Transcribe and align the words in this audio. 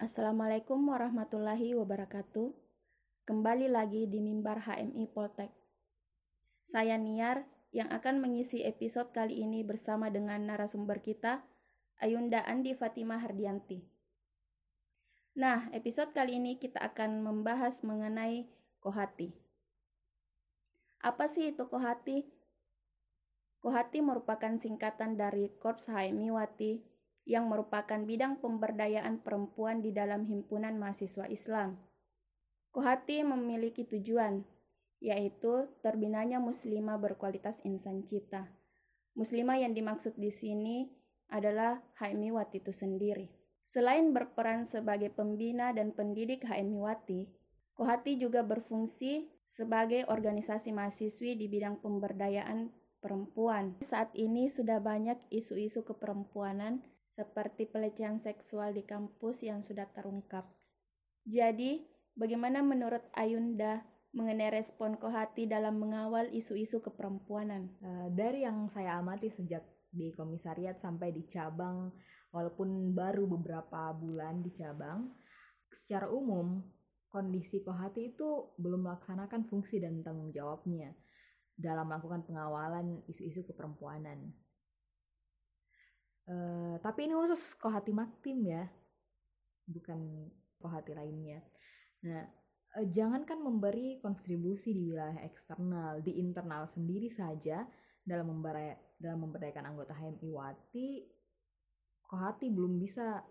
Assalamualaikum 0.00 0.80
warahmatullahi 0.88 1.76
wabarakatuh. 1.76 2.56
Kembali 3.28 3.68
lagi 3.68 4.08
di 4.08 4.24
mimbar 4.24 4.64
HMI 4.64 5.04
Poltek. 5.12 5.52
Saya 6.64 6.96
Niar 6.96 7.44
yang 7.68 7.92
akan 7.92 8.16
mengisi 8.16 8.64
episode 8.64 9.12
kali 9.12 9.44
ini 9.44 9.60
bersama 9.60 10.08
dengan 10.08 10.40
narasumber 10.48 11.04
kita, 11.04 11.44
Ayunda 12.00 12.40
Andi 12.48 12.72
Fatimah 12.72 13.20
Hardianti. 13.20 13.84
Nah, 15.36 15.68
episode 15.76 16.16
kali 16.16 16.40
ini 16.40 16.56
kita 16.56 16.80
akan 16.80 17.20
membahas 17.20 17.84
mengenai 17.84 18.48
Kohati. 18.80 19.36
Apa 21.04 21.28
sih 21.28 21.52
itu 21.52 21.68
Kohati? 21.68 22.24
Kohati 23.60 24.00
merupakan 24.00 24.56
singkatan 24.56 25.20
dari 25.20 25.52
Korps 25.60 25.92
HMI 25.92 26.32
Wati 26.32 26.89
yang 27.28 27.48
merupakan 27.48 28.00
bidang 28.02 28.40
pemberdayaan 28.40 29.20
perempuan 29.20 29.84
di 29.84 29.92
dalam 29.92 30.24
himpunan 30.24 30.76
mahasiswa 30.80 31.28
Islam. 31.28 31.78
Kohati 32.70 33.26
memiliki 33.26 33.82
tujuan, 33.82 34.46
yaitu 35.02 35.68
terbinanya 35.82 36.38
muslimah 36.38 37.00
berkualitas 37.00 37.64
insan 37.66 38.06
cita. 38.06 38.52
Muslimah 39.18 39.58
yang 39.58 39.74
dimaksud 39.74 40.14
di 40.14 40.30
sini 40.30 40.86
adalah 41.30 41.82
HMI 41.98 42.30
Wati 42.30 42.62
itu 42.62 42.70
sendiri. 42.70 43.26
Selain 43.66 44.10
berperan 44.10 44.66
sebagai 44.66 45.14
pembina 45.14 45.70
dan 45.70 45.94
pendidik 45.94 46.46
HMI 46.46 46.78
Wati, 46.82 47.20
Kohati 47.74 48.20
juga 48.20 48.44
berfungsi 48.44 49.30
sebagai 49.46 50.04
organisasi 50.04 50.70
mahasiswi 50.70 51.32
di 51.32 51.48
bidang 51.48 51.80
pemberdayaan 51.80 52.70
perempuan. 53.00 53.80
Saat 53.80 54.12
ini 54.12 54.52
sudah 54.52 54.78
banyak 54.78 55.16
isu-isu 55.32 55.82
keperempuanan 55.82 56.84
seperti 57.10 57.66
pelecehan 57.66 58.22
seksual 58.22 58.70
di 58.70 58.86
kampus 58.86 59.42
yang 59.42 59.66
sudah 59.66 59.90
terungkap. 59.90 60.46
Jadi, 61.26 61.82
bagaimana 62.14 62.62
menurut 62.62 63.02
Ayunda 63.18 63.82
mengenai 64.14 64.54
respon 64.54 64.94
Kohati 64.94 65.50
dalam 65.50 65.82
mengawal 65.82 66.30
isu-isu 66.30 66.78
keperempuanan? 66.78 67.74
Uh, 67.82 68.08
dari 68.14 68.46
yang 68.46 68.70
saya 68.70 69.02
amati 69.02 69.26
sejak 69.26 69.66
di 69.90 70.14
komisariat 70.14 70.78
sampai 70.78 71.10
di 71.10 71.26
cabang, 71.26 71.90
walaupun 72.30 72.94
baru 72.94 73.26
beberapa 73.26 73.90
bulan 73.90 74.46
di 74.46 74.54
cabang, 74.54 75.10
secara 75.74 76.06
umum 76.06 76.62
kondisi 77.10 77.58
Kohati 77.66 78.14
itu 78.14 78.54
belum 78.54 78.86
melaksanakan 78.86 79.50
fungsi 79.50 79.82
dan 79.82 79.98
tanggung 80.06 80.30
jawabnya 80.30 80.94
dalam 81.58 81.90
melakukan 81.90 82.22
pengawalan 82.22 83.02
isu-isu 83.10 83.42
keperempuanan. 83.50 84.30
Uh, 86.28 86.76
tapi 86.84 87.08
ini 87.08 87.14
khusus 87.16 87.56
kohati 87.58 87.90
maktim 87.94 88.44
ya, 88.44 88.64
bukan 89.66 90.30
kohati 90.60 90.92
lainnya. 90.94 91.40
Nah, 92.06 92.22
uh, 92.76 92.86
jangankan 92.90 93.40
memberi 93.40 93.98
kontribusi 93.98 94.74
di 94.76 94.82
wilayah 94.90 95.24
eksternal, 95.26 96.04
di 96.04 96.20
internal 96.20 96.68
sendiri 96.70 97.10
saja 97.10 97.66
dalam 98.04 98.30
memberdaya, 98.30 98.76
dalam 99.00 99.26
memberdayakan 99.26 99.74
anggota 99.74 99.92
HMI 99.96 100.28
Wati, 100.30 100.88
kohati 102.04 102.46
belum 102.50 102.78
bisa 102.78 103.22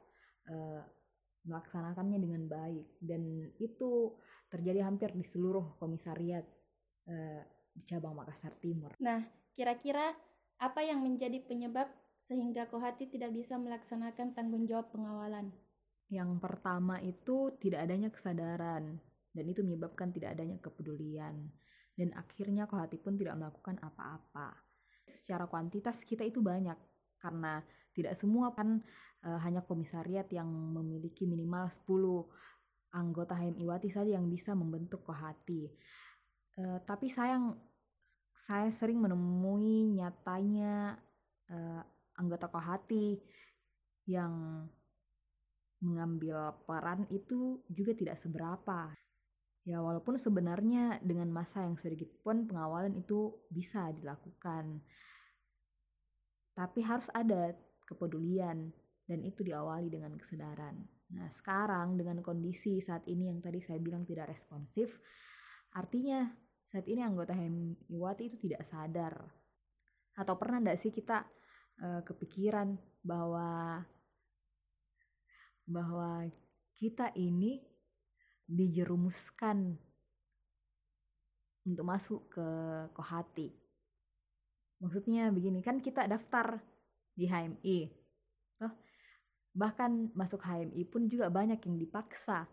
uh, 0.50 0.82
melaksanakannya 1.48 2.20
dengan 2.20 2.44
baik 2.52 3.00
dan 3.00 3.48
itu 3.60 4.16
terjadi 4.50 4.84
hampir 4.86 5.14
di 5.14 5.24
seluruh 5.24 5.78
komisariat 5.80 6.44
uh, 7.08 7.42
di 7.74 7.82
cabang 7.86 8.18
Makassar 8.18 8.58
Timur. 8.60 8.98
Nah, 9.00 9.24
kira-kira 9.56 10.12
apa 10.60 10.84
yang 10.84 11.00
menjadi 11.04 11.40
penyebab 11.44 11.88
sehingga 12.20 12.68
Kohati 12.68 13.08
tidak 13.08 13.32
bisa 13.32 13.56
melaksanakan 13.56 14.36
tanggung 14.36 14.68
jawab 14.68 14.92
pengawalan? 14.92 15.56
Yang 16.12 16.32
pertama 16.44 17.00
itu 17.00 17.56
tidak 17.58 17.88
adanya 17.88 18.12
kesadaran 18.12 19.00
dan 19.32 19.46
itu 19.48 19.64
menyebabkan 19.64 20.12
tidak 20.12 20.36
adanya 20.36 20.60
kepedulian 20.60 21.48
dan 22.00 22.16
akhirnya 22.16 22.64
Kohati 22.64 22.96
pun 22.96 23.20
tidak 23.20 23.36
melakukan 23.36 23.76
apa-apa. 23.84 24.56
Secara 25.08 25.52
kuantitas 25.52 26.08
kita 26.08 26.24
itu 26.24 26.40
banyak 26.40 26.76
karena 27.20 27.60
tidak 27.92 28.16
semua 28.16 28.56
kan 28.56 28.80
e, 29.20 29.30
hanya 29.44 29.60
komisariat 29.68 30.32
yang 30.32 30.48
memiliki 30.48 31.28
minimal 31.28 31.68
10 31.68 32.96
anggota 32.96 33.36
HMIWati 33.36 33.90
saja 33.92 34.16
yang 34.16 34.32
bisa 34.32 34.56
membentuk 34.56 35.04
Kohati. 35.04 35.68
E, 36.56 36.64
tapi 36.88 37.12
sayang 37.12 37.60
saya 38.32 38.72
sering 38.72 39.04
menemui 39.04 40.00
nyatanya 40.00 40.96
e, 41.52 41.58
anggota 42.20 42.52
Kohati 42.52 43.16
yang 44.12 44.68
mengambil 45.80 46.60
peran 46.68 47.08
itu 47.08 47.64
juga 47.72 47.96
tidak 47.96 48.20
seberapa. 48.20 48.92
Ya 49.64 49.80
walaupun 49.80 50.20
sebenarnya 50.20 51.00
dengan 51.00 51.32
masa 51.32 51.64
yang 51.64 51.80
sedikit 51.80 52.10
pun 52.20 52.48
pengawalan 52.50 52.96
itu 53.00 53.40
bisa 53.48 53.92
dilakukan. 53.96 54.84
Tapi 56.56 56.80
harus 56.84 57.08
ada 57.16 57.56
kepedulian 57.88 58.76
dan 59.08 59.20
itu 59.24 59.42
diawali 59.42 59.88
dengan 59.88 60.14
kesadaran. 60.20 60.84
Nah 61.16 61.30
sekarang 61.32 61.96
dengan 61.96 62.20
kondisi 62.20 62.84
saat 62.84 63.08
ini 63.08 63.32
yang 63.32 63.40
tadi 63.40 63.64
saya 63.64 63.80
bilang 63.80 64.04
tidak 64.04 64.30
responsif, 64.30 65.00
artinya 65.74 66.28
saat 66.70 66.86
ini 66.86 67.02
anggota 67.02 67.34
Hemiwati 67.34 68.30
itu 68.30 68.38
tidak 68.38 68.68
sadar. 68.68 69.16
Atau 70.20 70.36
pernah 70.36 70.60
tidak 70.62 70.78
sih 70.78 70.92
kita 70.92 71.26
uh, 71.84 72.02
kepikiran 72.04 72.76
bahwa 73.04 73.84
bahwa 75.70 76.26
kita 76.80 77.14
ini 77.14 77.62
dijerumuskan 78.50 79.78
untuk 81.70 81.86
masuk 81.86 82.22
ke 82.34 82.48
Kohati. 82.98 83.54
Maksudnya 84.82 85.30
begini 85.30 85.62
kan 85.62 85.78
kita 85.78 86.10
daftar 86.10 86.58
di 87.14 87.30
HMI. 87.30 87.80
Toh, 88.58 88.74
bahkan 89.54 90.10
masuk 90.18 90.42
HMI 90.42 90.88
pun 90.90 91.06
juga 91.06 91.30
banyak 91.30 91.62
yang 91.62 91.78
dipaksa. 91.78 92.50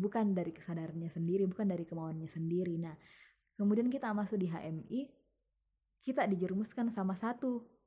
Bukan 0.00 0.32
dari 0.32 0.56
kesadarannya 0.56 1.12
sendiri, 1.12 1.44
bukan 1.44 1.68
dari 1.68 1.84
kemauannya 1.84 2.30
sendiri. 2.30 2.80
Nah, 2.80 2.96
kemudian 3.60 3.92
kita 3.92 4.08
masuk 4.16 4.40
di 4.40 4.48
HMI, 4.48 5.00
kita 6.00 6.24
dijerumuskan 6.24 6.88
sama 6.88 7.12
satu 7.12 7.79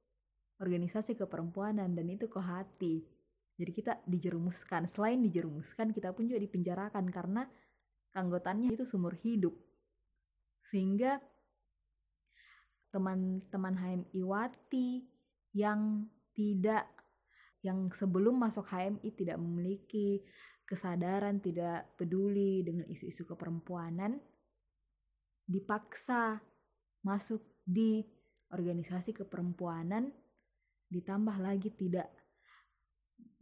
organisasi 0.63 1.19
keperempuanan 1.19 1.91
dan 1.91 2.07
itu 2.07 2.31
kohati. 2.31 3.03
Jadi 3.59 3.71
kita 3.75 3.99
dijerumuskan. 4.07 4.87
Selain 4.87 5.19
dijerumuskan, 5.19 5.91
kita 5.91 6.15
pun 6.15 6.25
juga 6.25 6.39
dipenjarakan 6.39 7.05
karena 7.11 7.43
keanggotaannya 8.15 8.73
itu 8.73 8.87
sumur 8.87 9.13
hidup. 9.19 9.53
Sehingga 10.63 11.19
teman-teman 12.89 13.75
HMI 13.77 14.21
Wati 14.23 15.03
yang 15.53 16.07
tidak 16.33 16.87
yang 17.63 17.91
sebelum 17.93 18.39
masuk 18.39 18.67
HMI 18.71 19.09
tidak 19.15 19.37
memiliki 19.39 20.23
kesadaran, 20.67 21.39
tidak 21.39 21.95
peduli 21.95 22.63
dengan 22.65 22.83
isu-isu 22.89 23.23
keperempuanan, 23.23 24.19
dipaksa 25.47 26.43
masuk 27.03 27.43
di 27.63 28.03
organisasi 28.51 29.15
keperempuanan 29.15 30.11
ditambah 30.93 31.41
lagi 31.41 31.73
tidak 31.73 32.05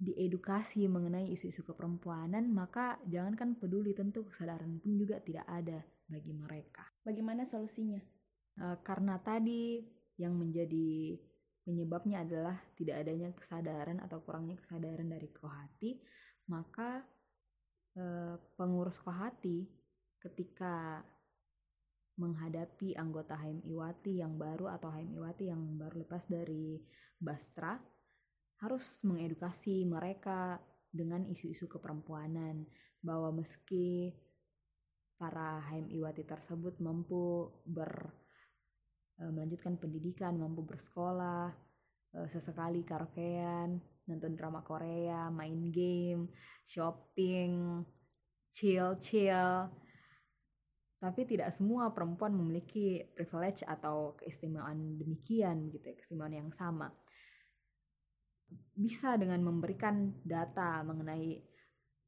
diedukasi 0.01 0.89
mengenai 0.89 1.29
isu-isu 1.29 1.61
keperempuanan, 1.61 2.49
maka 2.49 2.97
jangankan 3.05 3.53
peduli 3.53 3.93
tentu 3.93 4.25
kesadaran 4.25 4.81
pun 4.81 4.97
juga 4.97 5.21
tidak 5.21 5.45
ada 5.45 5.85
bagi 6.09 6.33
mereka. 6.33 6.89
Bagaimana 7.05 7.45
solusinya? 7.45 8.01
E, 8.57 8.65
karena 8.81 9.21
tadi 9.21 9.85
yang 10.17 10.33
menjadi 10.33 11.21
penyebabnya 11.61 12.25
adalah 12.25 12.57
tidak 12.73 13.05
adanya 13.05 13.29
kesadaran 13.37 14.01
atau 14.01 14.25
kurangnya 14.25 14.57
kesadaran 14.57 15.05
dari 15.05 15.29
kohati, 15.29 16.01
maka 16.49 17.05
e, 17.93 18.03
pengurus 18.57 18.97
kohati 19.05 19.69
ketika 20.17 21.05
menghadapi 22.19 22.97
anggota 22.99 23.39
HMI 23.39 23.71
Wati 23.71 24.19
yang 24.19 24.35
baru 24.35 24.67
atau 24.71 24.91
HMI 24.91 25.17
Wati 25.19 25.45
yang 25.47 25.79
baru 25.79 26.03
lepas 26.03 26.27
dari 26.27 26.79
Bastra 27.15 27.79
harus 28.61 29.01
mengedukasi 29.07 29.87
mereka 29.87 30.61
dengan 30.91 31.23
isu-isu 31.25 31.71
keperempuanan 31.71 32.67
bahwa 33.01 33.31
meski 33.33 34.11
para 35.15 35.61
HMI 35.69 35.97
Wati 36.01 36.23
tersebut 36.25 36.81
mampu 36.81 37.49
ber 37.63 38.11
e, 39.21 39.23
melanjutkan 39.29 39.77
pendidikan, 39.77 40.37
mampu 40.37 40.65
bersekolah, 40.65 41.53
e, 42.13 42.17
sesekali 42.29 42.81
karaokean, 42.81 43.77
nonton 44.09 44.33
drama 44.33 44.65
Korea, 44.65 45.29
main 45.29 45.69
game, 45.69 46.29
shopping, 46.65 47.85
chill-chill, 48.49 49.69
tapi 51.01 51.25
tidak 51.25 51.49
semua 51.49 51.89
perempuan 51.89 52.29
memiliki 52.37 53.01
privilege 53.17 53.65
atau 53.65 54.13
keistimewaan 54.21 55.01
demikian 55.01 55.73
gitu 55.73 55.89
ya, 55.89 55.97
keistimewaan 55.97 56.45
yang 56.45 56.53
sama. 56.53 56.93
Bisa 58.77 59.17
dengan 59.17 59.41
memberikan 59.41 60.21
data 60.21 60.85
mengenai 60.85 61.41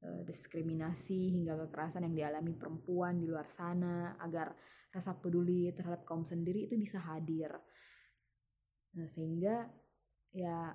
uh, 0.06 0.22
diskriminasi 0.22 1.42
hingga 1.42 1.58
kekerasan 1.66 2.06
yang 2.06 2.14
dialami 2.14 2.54
perempuan 2.54 3.18
di 3.18 3.26
luar 3.26 3.50
sana 3.50 4.14
agar 4.22 4.54
rasa 4.94 5.18
peduli 5.18 5.74
terhadap 5.74 6.06
kaum 6.06 6.22
sendiri 6.22 6.70
itu 6.70 6.78
bisa 6.78 7.02
hadir. 7.02 7.50
Nah, 8.94 9.10
sehingga 9.10 9.74
ya 10.30 10.70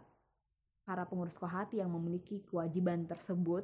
para 0.82 1.06
pengurus 1.06 1.38
kohati 1.38 1.78
yang 1.78 1.94
memiliki 1.94 2.42
kewajiban 2.50 3.06
tersebut 3.06 3.62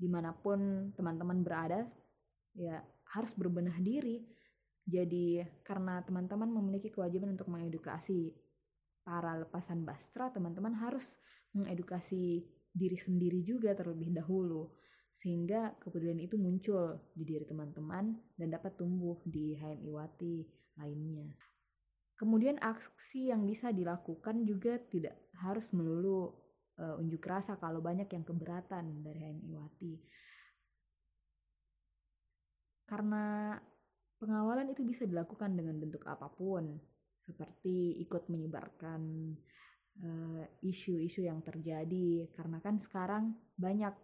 di 0.00 0.08
mana 0.08 0.32
pun 0.32 0.88
teman-teman 0.96 1.44
berada 1.44 1.84
ya 2.56 2.80
harus 3.12 3.36
berbenah 3.36 3.76
diri 3.82 4.24
jadi 4.84 5.44
karena 5.64 6.00
teman-teman 6.04 6.48
memiliki 6.48 6.92
kewajiban 6.92 7.36
untuk 7.36 7.48
mengedukasi 7.52 8.36
para 9.04 9.36
lepasan 9.36 9.84
bastra 9.84 10.32
teman-teman 10.32 10.72
harus 10.76 11.20
mengedukasi 11.52 12.44
diri 12.74 12.98
sendiri 12.98 13.44
juga 13.44 13.76
terlebih 13.76 14.10
dahulu 14.16 14.74
sehingga 15.14 15.78
kepedulian 15.78 16.20
itu 16.20 16.36
muncul 16.36 17.00
di 17.14 17.22
diri 17.22 17.46
teman-teman 17.46 18.12
dan 18.34 18.48
dapat 18.50 18.74
tumbuh 18.74 19.22
di 19.24 19.54
HMI 19.54 19.88
Wati 19.88 20.36
lainnya. 20.76 21.30
Kemudian 22.18 22.58
aksi 22.58 23.30
yang 23.30 23.46
bisa 23.46 23.70
dilakukan 23.70 24.42
juga 24.42 24.78
tidak 24.78 25.30
harus 25.38 25.70
melulu 25.70 26.34
uh, 26.78 27.00
unjuk 27.00 27.22
rasa 27.26 27.58
kalau 27.58 27.78
banyak 27.78 28.10
yang 28.10 28.26
keberatan 28.26 29.02
dari 29.02 29.18
HMI 29.22 29.50
Wati. 29.54 29.94
Karena 32.84 33.56
pengawalan 34.20 34.72
itu 34.72 34.84
bisa 34.84 35.08
dilakukan 35.08 35.56
dengan 35.56 35.80
bentuk 35.80 36.04
apa 36.04 36.28
pun, 36.28 36.76
seperti 37.24 38.04
ikut 38.04 38.28
menyebarkan 38.28 39.02
eh, 40.04 40.44
isu-isu 40.68 41.24
uh, 41.24 41.32
yang 41.32 41.40
terjadi 41.40 42.28
karena 42.36 42.60
kan 42.60 42.76
sekarang 42.76 43.32
banyak 43.56 43.96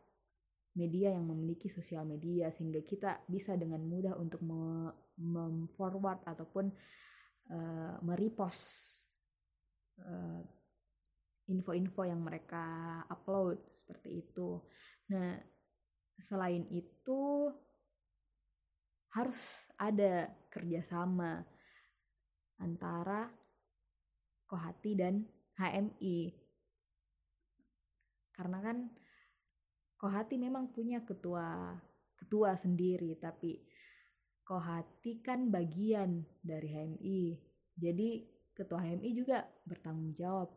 media 0.73 1.13
yang 1.13 1.29
memiliki 1.29 1.69
sosial 1.69 2.09
media 2.09 2.49
sehingga 2.49 2.81
kita 2.81 3.27
bisa 3.29 3.59
dengan 3.61 3.85
mudah 3.85 4.17
untuk 4.17 4.41
memforward 5.21 6.25
ataupun 6.25 6.71
uh, 7.51 7.99
merepost 8.07 9.05
uh, 10.01 10.41
info-info 11.51 12.07
yang 12.07 12.23
mereka 12.23 13.03
upload 13.11 13.59
seperti 13.75 14.23
itu. 14.23 14.63
Nah, 15.11 15.35
selain 16.15 16.63
itu 16.71 17.51
harus 19.11 19.67
ada 19.75 20.31
kerjasama 20.51 21.43
antara 22.63 23.31
Kohati 24.47 24.93
dan 24.99 25.27
HMI. 25.59 26.35
Karena 28.35 28.59
kan 28.63 28.91
Kohati 29.99 30.37
memang 30.39 30.71
punya 30.75 31.03
ketua 31.03 31.75
ketua 32.19 32.55
sendiri, 32.55 33.19
tapi 33.19 33.63
Kohati 34.47 35.23
kan 35.23 35.51
bagian 35.51 36.27
dari 36.43 36.69
HMI. 36.71 37.23
Jadi 37.79 38.09
ketua 38.55 38.83
HMI 38.83 39.11
juga 39.15 39.47
bertanggung 39.63 40.15
jawab 40.15 40.51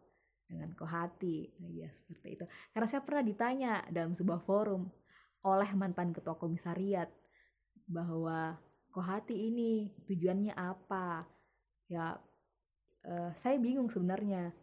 dengan 0.50 0.74
Kohati. 0.74 1.58
Ya 1.74 1.90
seperti 1.90 2.42
itu. 2.42 2.46
Karena 2.74 2.88
saya 2.90 3.02
pernah 3.06 3.24
ditanya 3.26 3.72
dalam 3.90 4.18
sebuah 4.18 4.42
forum 4.42 4.90
oleh 5.44 5.70
mantan 5.76 6.16
ketua 6.16 6.40
komisariat 6.40 7.23
bahwa 7.88 8.58
Kohati 8.94 9.34
ini 9.34 9.90
tujuannya 10.06 10.54
apa? 10.54 11.26
Ya 11.90 12.14
uh, 13.10 13.32
saya 13.34 13.58
bingung 13.58 13.90
sebenarnya. 13.90 14.54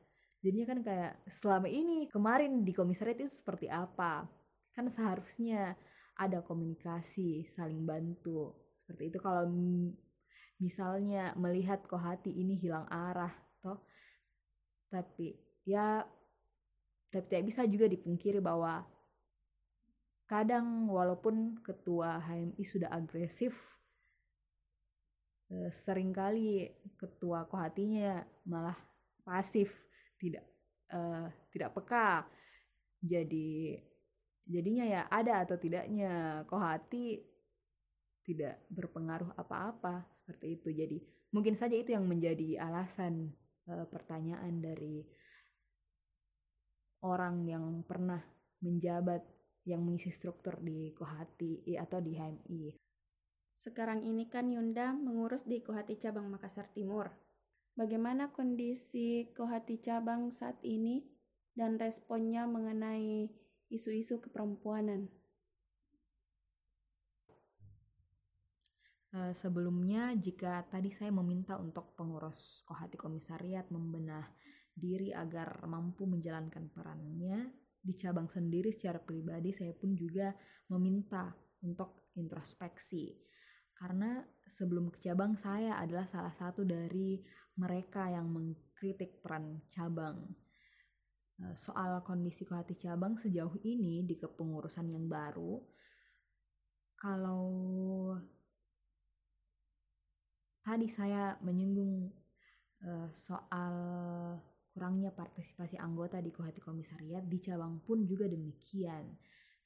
Jadinya 0.41 0.67
kan 0.71 0.79
kayak 0.87 1.13
selama 1.27 1.67
ini 1.67 2.07
kemarin 2.07 2.63
di 2.63 2.71
komisariat 2.71 3.19
itu 3.19 3.29
seperti 3.29 3.67
apa? 3.67 4.25
Kan 4.71 4.87
seharusnya 4.87 5.75
ada 6.15 6.41
komunikasi, 6.47 7.45
saling 7.51 7.83
bantu. 7.83 8.55
Seperti 8.79 9.11
itu 9.11 9.19
kalau 9.19 9.51
misalnya 10.61 11.33
melihat 11.41 11.83
Kohati 11.89 12.31
ini 12.31 12.61
hilang 12.61 12.85
arah 12.87 13.33
toh 13.65 13.81
tapi 14.93 15.33
ya 15.65 16.05
tapi 17.09 17.25
tidak 17.27 17.45
bisa 17.49 17.63
juga 17.67 17.89
dipungkiri 17.89 18.39
bahwa 18.39 18.85
kadang 20.31 20.87
walaupun 20.87 21.59
ketua 21.59 22.23
HMI 22.23 22.63
sudah 22.63 22.87
agresif 22.95 23.59
eh, 25.51 25.75
sering 25.75 26.15
kali 26.15 26.71
ketua 26.95 27.51
kohatinya 27.51 28.23
malah 28.47 28.79
pasif 29.27 29.75
tidak 30.23 30.47
uh, 30.93 31.27
tidak 31.51 31.73
peka. 31.75 32.27
Jadi 33.01 33.79
jadinya 34.45 34.85
ya 34.85 35.03
ada 35.09 35.43
atau 35.47 35.57
tidaknya 35.57 36.45
kohati 36.45 37.23
tidak 38.27 38.61
berpengaruh 38.69 39.33
apa-apa 39.35 40.05
seperti 40.21 40.47
itu. 40.61 40.69
Jadi 40.71 40.99
mungkin 41.33 41.57
saja 41.57 41.75
itu 41.75 41.97
yang 41.97 42.05
menjadi 42.05 42.61
alasan 42.61 43.33
uh, 43.71 43.87
pertanyaan 43.89 44.61
dari 44.61 45.07
orang 47.01 47.49
yang 47.49 47.81
pernah 47.89 48.21
menjabat 48.61 49.40
yang 49.69 49.85
mengisi 49.85 50.09
struktur 50.09 50.61
di 50.61 50.93
Kohati 50.97 51.77
atau 51.77 52.01
di 52.01 52.17
HMI. 52.17 52.73
Sekarang 53.53 54.01
ini 54.01 54.25
kan 54.25 54.49
Yunda 54.49 54.97
mengurus 54.97 55.45
di 55.45 55.61
Kohati 55.61 56.01
Cabang 56.01 56.33
Makassar 56.33 56.73
Timur. 56.73 57.13
Bagaimana 57.77 58.33
kondisi 58.33 59.29
Kohati 59.37 59.81
Cabang 59.85 60.33
saat 60.33 60.57
ini 60.65 61.05
dan 61.53 61.77
responnya 61.77 62.49
mengenai 62.49 63.29
isu-isu 63.69 64.17
keperempuanan? 64.25 65.13
Uh, 69.11 69.35
sebelumnya, 69.35 70.15
jika 70.15 70.63
tadi 70.71 70.95
saya 70.95 71.11
meminta 71.11 71.59
untuk 71.59 71.99
pengurus 71.99 72.63
Kohati 72.63 72.95
Komisariat 72.95 73.69
membenah 73.69 74.25
diri 74.71 75.11
agar 75.11 75.67
mampu 75.67 76.07
menjalankan 76.07 76.71
perannya 76.71 77.51
di 77.81 77.97
cabang 77.97 78.29
sendiri 78.29 78.69
secara 78.71 79.01
pribadi 79.01 79.51
saya 79.57 79.73
pun 79.73 79.97
juga 79.97 80.33
meminta 80.69 81.33
untuk 81.65 82.13
introspeksi. 82.17 83.17
Karena 83.73 84.21
sebelum 84.45 84.93
ke 84.93 85.01
cabang 85.01 85.41
saya 85.41 85.81
adalah 85.81 86.05
salah 86.05 86.37
satu 86.37 86.69
dari 86.69 87.17
mereka 87.57 88.13
yang 88.13 88.29
mengkritik 88.29 89.25
peran 89.25 89.65
cabang. 89.73 90.29
Eh, 91.41 91.57
soal 91.57 92.05
kondisi 92.05 92.45
kohati 92.45 92.77
cabang 92.77 93.17
sejauh 93.17 93.57
ini 93.65 94.05
di 94.05 94.21
kepengurusan 94.21 94.93
yang 94.93 95.09
baru 95.09 95.57
kalau 97.01 97.49
tadi 100.61 100.85
saya 100.85 101.41
menyinggung 101.41 102.13
uh, 102.85 103.09
soal 103.17 103.75
kurangnya 104.71 105.11
partisipasi 105.11 105.77
anggota 105.77 106.23
di 106.23 106.31
Kohati 106.31 106.63
Komisariat 106.63 107.27
di 107.27 107.39
cabang 107.43 107.83
pun 107.83 108.07
juga 108.07 108.31
demikian. 108.31 109.11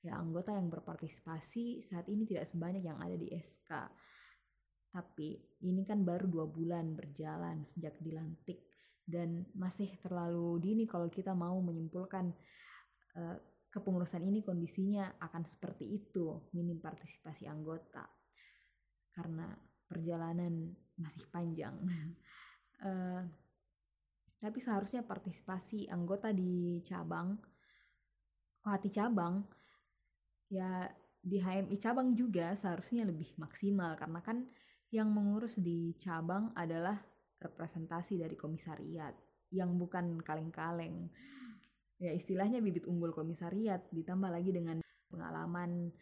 Ya, 0.04 0.20
anggota 0.20 0.52
yang 0.52 0.68
berpartisipasi 0.68 1.80
saat 1.80 2.08
ini 2.12 2.28
tidak 2.28 2.44
sebanyak 2.48 2.84
yang 2.84 3.00
ada 3.00 3.16
di 3.16 3.32
SK. 3.32 3.72
Tapi 4.92 5.60
ini 5.64 5.82
kan 5.84 6.04
baru 6.04 6.28
dua 6.28 6.46
bulan 6.48 6.92
berjalan 6.92 7.64
sejak 7.64 7.96
dilantik 8.04 8.68
dan 9.04 9.44
masih 9.52 9.92
terlalu 10.00 10.60
dini 10.60 10.84
kalau 10.88 11.08
kita 11.12 11.36
mau 11.36 11.56
menyimpulkan 11.60 12.32
uh, 13.16 13.36
kepengurusan 13.68 14.24
ini 14.24 14.40
kondisinya 14.40 15.20
akan 15.20 15.44
seperti 15.44 15.88
itu, 15.88 16.48
minim 16.56 16.80
partisipasi 16.80 17.48
anggota. 17.48 18.06
Karena 19.12 19.50
perjalanan 19.88 20.72
masih 20.96 21.26
panjang. 21.28 21.74
uh, 22.84 23.24
tapi 24.44 24.60
seharusnya 24.60 25.00
partisipasi 25.00 25.88
anggota 25.88 26.28
di 26.28 26.84
cabang 26.84 27.32
hati 28.64 28.88
cabang. 28.88 29.44
Ya 30.48 30.88
di 31.24 31.40
HMI 31.40 31.76
cabang 31.80 32.12
juga 32.16 32.52
seharusnya 32.56 33.04
lebih 33.04 33.32
maksimal. 33.36 33.96
Karena 33.96 34.20
kan 34.24 34.48
yang 34.92 35.12
mengurus 35.12 35.56
di 35.60 35.96
cabang 36.00 36.52
adalah 36.56 36.96
representasi 37.40 38.20
dari 38.20 38.36
komisariat 38.36 39.12
yang 39.52 39.76
bukan 39.76 40.20
kaleng-kaleng. 40.24 41.12
Ya 42.00 42.10
istilahnya 42.12 42.60
bibit 42.64 42.88
unggul 42.88 43.12
komisariat 43.12 43.86
ditambah 43.92 44.28
lagi 44.28 44.50
dengan 44.50 44.80
pengalaman 45.08 45.92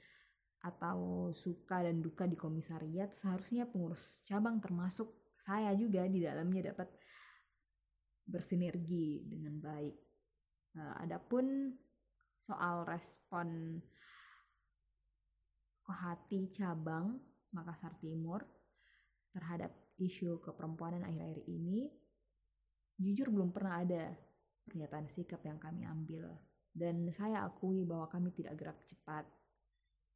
atau 0.63 1.31
suka 1.35 1.83
dan 1.83 1.99
duka 1.99 2.25
di 2.31 2.39
komisariat 2.39 3.11
seharusnya 3.11 3.67
pengurus 3.67 4.23
cabang 4.23 4.63
termasuk 4.63 5.11
saya 5.43 5.75
juga 5.75 6.07
di 6.07 6.23
dalamnya 6.23 6.71
dapat 6.71 7.02
bersinergi 8.25 9.27
dengan 9.27 9.59
baik. 9.59 9.97
Nah, 10.79 10.97
adapun 11.03 11.75
soal 12.41 12.89
respon 12.89 13.79
Kohati 15.83 16.49
cabang 16.55 17.19
Makassar 17.53 17.99
Timur 17.99 18.47
terhadap 19.35 19.75
isu 19.99 20.39
keperempuanan 20.41 21.03
akhir-akhir 21.03 21.43
ini, 21.51 21.91
jujur 22.97 23.35
belum 23.35 23.51
pernah 23.51 23.83
ada 23.83 24.15
pernyataan 24.63 25.11
sikap 25.11 25.43
yang 25.43 25.59
kami 25.59 25.83
ambil 25.83 26.31
dan 26.73 27.13
saya 27.13 27.45
akui 27.45 27.85
bahwa 27.85 28.09
kami 28.09 28.33
tidak 28.33 28.57
gerak 28.57 28.79
cepat. 28.89 29.29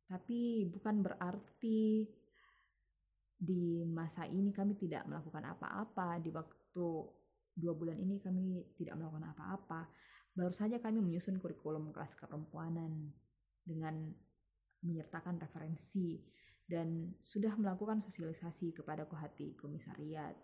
Tapi 0.08 0.70
bukan 0.72 1.04
berarti 1.04 2.08
di 3.36 3.84
masa 3.84 4.24
ini 4.24 4.48
kami 4.54 4.72
tidak 4.80 5.04
melakukan 5.04 5.44
apa-apa. 5.52 6.16
Di 6.24 6.32
waktu 6.32 6.86
dua 7.56 7.72
bulan 7.72 7.96
ini 7.96 8.20
kami 8.20 8.76
tidak 8.76 9.00
melakukan 9.00 9.32
apa-apa. 9.32 9.88
Baru 10.36 10.52
saja 10.52 10.76
kami 10.76 11.00
menyusun 11.00 11.40
kurikulum 11.40 11.90
kelas 11.96 12.12
keperempuanan 12.20 13.08
dengan 13.64 14.12
menyertakan 14.84 15.40
referensi 15.40 16.20
dan 16.68 17.16
sudah 17.24 17.56
melakukan 17.56 18.04
sosialisasi 18.04 18.76
kepada 18.76 19.08
kohati 19.08 19.56
komisariat. 19.56 20.36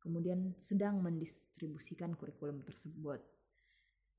Kemudian 0.00 0.56
sedang 0.62 1.02
mendistribusikan 1.02 2.14
kurikulum 2.16 2.62
tersebut. 2.64 3.20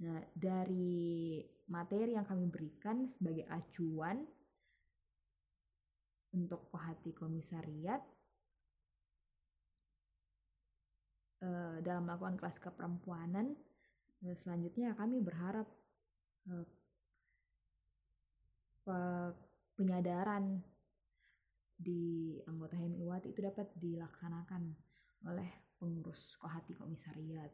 Nah, 0.01 0.19
dari 0.33 1.41
materi 1.71 2.17
yang 2.17 2.27
kami 2.27 2.49
berikan 2.51 3.07
sebagai 3.07 3.47
acuan 3.49 4.21
untuk 6.35 6.69
kohati 6.73 7.13
komisariat 7.15 8.01
eh, 11.41 11.77
dalam 11.81 12.05
melakukan 12.05 12.38
kelas 12.38 12.57
keperempuanan, 12.62 13.53
eh, 14.25 14.36
selanjutnya 14.38 14.93
kami 14.93 15.19
berharap 15.21 15.67
eh, 16.50 16.67
penyadaran 19.77 20.57
di 21.77 22.38
anggota 22.50 22.77
HMIWAT 22.77 23.24
itu 23.29 23.39
dapat 23.41 23.69
dilaksanakan 23.77 24.74
oleh 25.29 25.50
pengurus 25.77 26.38
kohati 26.38 26.74
komisariat. 26.77 27.50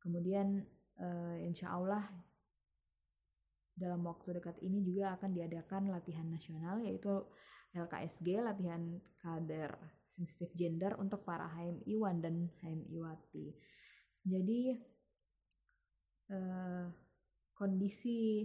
Kemudian 0.00 0.60
insya 1.44 1.76
Allah 1.76 2.04
dalam 3.76 4.04
waktu 4.04 4.40
dekat 4.40 4.60
ini 4.60 4.84
juga 4.84 5.16
akan 5.16 5.30
diadakan 5.32 5.88
latihan 5.88 6.28
nasional 6.28 6.80
yaitu 6.84 7.24
LKSG 7.72 8.44
latihan 8.44 9.00
kader 9.20 9.72
sensitif 10.04 10.52
gender 10.52 10.92
untuk 11.00 11.24
para 11.24 11.48
HMI1 11.56 12.16
dan 12.20 12.52
HMIwati. 12.60 13.46
Jadi 14.28 14.76
uh, 16.30 16.84
kondisi 17.56 18.44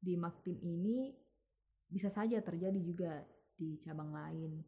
di 0.00 0.14
Maktim 0.14 0.56
ini 0.62 1.10
bisa 1.90 2.08
saja 2.08 2.38
terjadi 2.38 2.78
juga 2.78 3.20
di 3.58 3.76
cabang 3.82 4.14
lain 4.14 4.62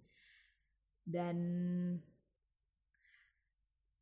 dan 1.06 1.36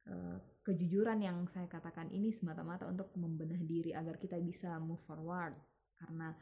uh, 0.08 0.36
kejujuran 0.64 1.20
yang 1.20 1.44
saya 1.52 1.68
katakan 1.68 2.08
ini 2.10 2.32
semata-mata 2.32 2.88
untuk 2.88 3.12
membenah 3.14 3.60
diri 3.62 3.92
agar 3.92 4.16
kita 4.16 4.40
bisa 4.40 4.80
move 4.80 5.00
forward 5.04 5.54
karena 6.00 6.32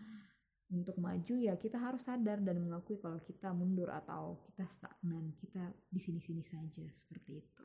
untuk 0.69 1.01
maju 1.01 1.35
ya 1.41 1.57
kita 1.57 1.81
harus 1.81 2.05
sadar 2.05 2.45
dan 2.45 2.61
mengakui 2.61 3.01
kalau 3.01 3.17
kita 3.25 3.53
mundur 3.57 3.89
atau 3.89 4.41
kita 4.45 4.69
stagnan 4.69 5.33
kita 5.41 5.73
di 5.89 6.01
sini-sini 6.01 6.45
saja 6.45 6.85
seperti 6.93 7.41
itu. 7.41 7.65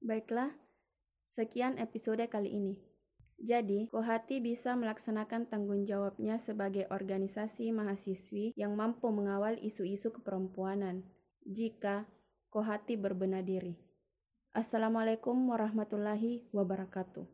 Baiklah, 0.00 0.52
sekian 1.28 1.76
episode 1.76 2.24
kali 2.28 2.56
ini. 2.56 2.74
Jadi, 3.40 3.88
Kohati 3.88 4.36
bisa 4.44 4.76
melaksanakan 4.76 5.48
tanggung 5.48 5.88
jawabnya 5.88 6.36
sebagai 6.36 6.84
organisasi 6.92 7.72
mahasiswi 7.72 8.52
yang 8.52 8.76
mampu 8.76 9.08
mengawal 9.08 9.56
isu-isu 9.60 10.12
keperempuanan 10.12 11.08
jika 11.48 12.04
Kohati 12.52 13.00
berbenah 13.00 13.40
diri. 13.40 13.80
Assalamualaikum 14.52 15.36
warahmatullahi 15.48 16.48
wabarakatuh. 16.52 17.24